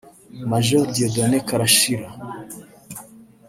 [0.49, 2.09] Major Dieudonné Karashira